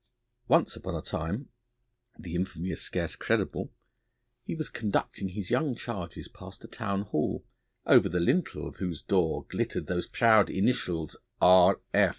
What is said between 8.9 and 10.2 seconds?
door glittered those